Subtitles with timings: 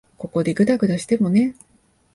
[0.17, 1.55] ここでぐだぐだしてもね。